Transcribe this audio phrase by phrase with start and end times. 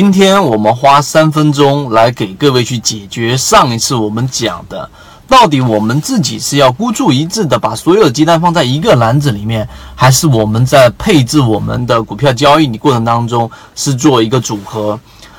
[0.00, 4.88] 今天我们花三分钟来给各位去解决上一次我们讲的，
[5.26, 14.96] 到底我们自己是要孤注一掷的把所有的鸡蛋放在一个篮子里面，还是我们在配置我们的股票交易过程当中是做一个组合？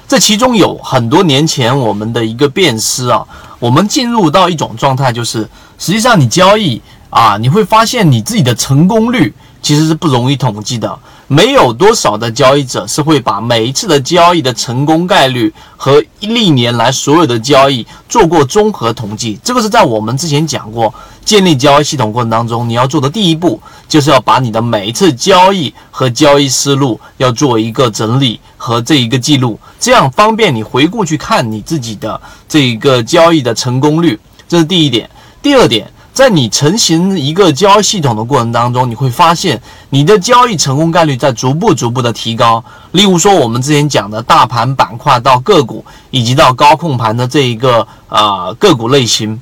[0.10, 3.26] 这其中有很多年前我们的一个辨识啊，
[3.60, 11.00] 我们进入到一种状态，就是实际上你交易啊，你会发现你自己的成功率其实是不容易统计的。
[11.32, 19.40] 没有多少的交易者是会把每一次的交易的成功概率和历年来所有的交易做过综合统计。
[19.44, 20.92] 这个是在我们之前讲过，
[21.24, 34.20] 建立交易系统过程当中，你要做的第一步就是要把你的每一次交易和交易思路要做一个整理和这一个记录，这样方便你回顾去看你自己的这一个交易的成功率。
[34.48, 35.08] 这是第一点。
[35.44, 35.92] 第二点。
[36.20, 42.62] 在你成型一个交易系统的过程当中，你会发现你的交易成功概率在逐步逐步的提高。
[42.92, 49.42] 例如说，我们之前讲的大盘板块到个股，以及到高控盘的这一个呃个股类型。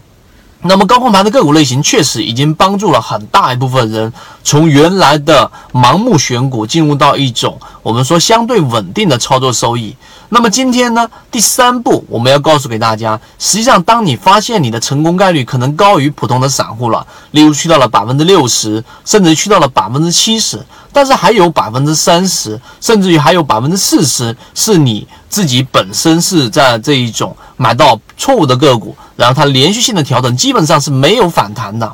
[0.67, 4.11] 那么高控盘的个股类型确实已经帮助了很大一部分人
[4.43, 9.95] 从原来的盲目选股进入到一种我们说相对稳定的操作收益。
[10.29, 20.59] 那么今天呢，第三步我们要告诉给大家，实际上当你发现你的成功概率可能高于普通的散户了，例如去到了百分之六十，甚至去到了百分之七十，
[20.91, 28.95] 但是还有百分之三十，甚至于还有百分之四十是你自己本身是在这一种买到错误的个股。
[29.15, 31.91] 然后它连续性的调整基本上是没有反弹的。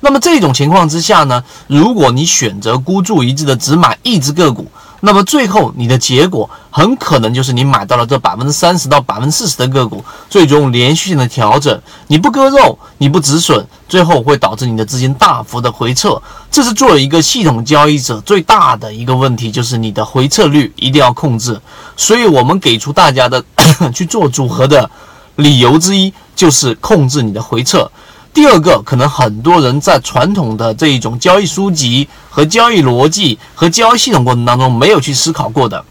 [0.00, 4.70] 那么这种情况之下呢，如果你选择孤注一掷的只买一只个股，
[5.06, 16.20] 那么最后你的结果很可能就是你买到了这百分之三十到百分之四十的个股，最终连续性的调整，你不割肉，你不止损，最后会导致你的资金大幅的回撤。
[16.50, 21.60] 这是作为一个系统交易者最大的一个问题，就是你的回撤率一定要控制。
[21.96, 23.44] 所以我们给出大家的
[23.94, 24.90] 去做组合的
[25.36, 26.12] 理由之一。
[26.36, 27.90] 就是控制你的回撤。
[28.36, 35.82] 第二个，可能很多人在传统的这一种交易书籍和交易逻辑和交易系统过程当中没有去思考过的，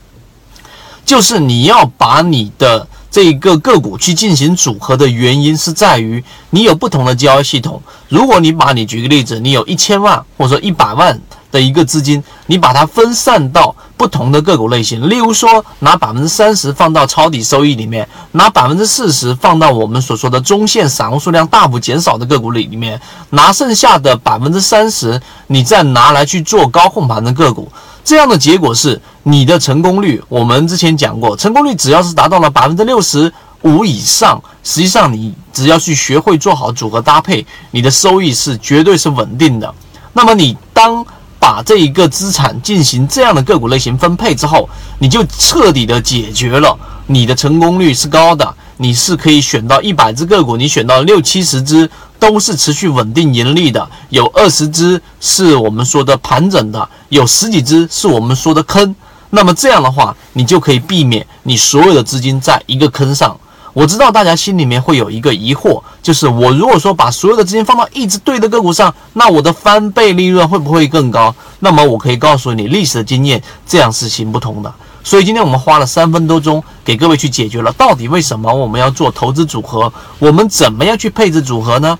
[1.03, 7.81] 就是你要把你的这一个个股去进行组合的原因是在于你有不同的交易系统。
[8.09, 11.19] 如果你把你举个例子，你有一千万或者说一百万。
[11.55, 22.99] 的一个资金，你把它分散到不同的个股类型，例如说拿百分之三十放到抄底收益里面，拿百分之四十放到我们所说的中线散户数量大幅减少的个股里里面，
[23.29, 27.71] 拿剩下的百分之三十，你再拿来去做高控盘的个股，
[28.03, 39.73] 这样的结果是你的成功率，我们之前讲过，成功率只要是达到了百分之六十五以上，实际上你只要去学会做好组合搭配，你的收益是绝对是稳定的。
[40.17, 41.05] 那么你当
[41.45, 44.67] 把这一个资产进行这样的个股类型分配之后，
[44.97, 46.75] 你就彻底的解决了
[47.05, 48.55] 你的成功率是高的。
[48.77, 58.95] 你是可以选到一百只个股，你选到六七十只都是持续稳定盈利的，有二十只是我们说的盘整的，有十几只是我们说的坑。
[59.29, 63.37] 那么这样的话，你就可以避免你所有的资金在一个坑上。
[63.75, 71.35] 我知道大家心里面会有一个疑惑，就是我如果说把所有的资金放到一直对的个股上，那我的翻倍利润会不会更高？
[71.59, 74.73] 那么我可以告诉你，历史的经验这样是行不通的。
[75.03, 79.91] 所以今天我们花了三分多钟给各位去解决了，到底为什么我们要做投资组合？
[80.19, 81.99] 我们怎么样去配置组合呢？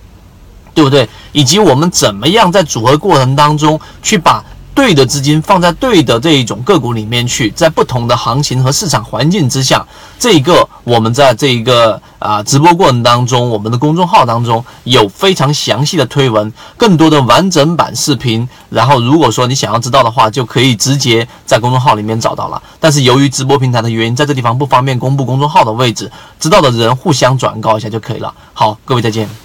[0.74, 1.10] 对不对？
[1.34, 4.42] 以及我们怎么样在组合过程当中去把。
[4.76, 9.84] 对的资金放在对的这一种个股里面去，在不同的行情和市场环境之下，
[10.20, 18.48] 这一个我们在这一个啊直播过程当中，我们的公众号当中有非常详细的推文，更多的完整版视频。
[18.70, 22.62] 然后如果说你想要知道的话，就可以直接在公众号里面找到了。
[22.78, 28.34] 但是由于直播平台的原因，在这地方不方便公布公众号的位置，知道的人互相转告一下就可以了。
[28.54, 29.45] 好，各位再见。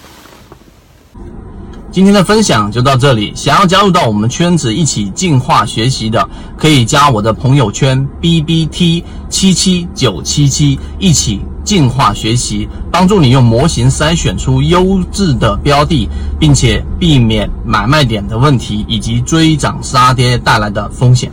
[1.93, 3.33] 今天的分享就到这里。
[3.34, 16.09] 想要加入到我们圈子一起进化学习的，可以加我的朋友圈 B B T 七七九七七，一起进化学习，帮助你用模型筛选出优质的标的，
[16.39, 21.28] 并且避免买卖点的问题以及追涨杀跌带来的风险。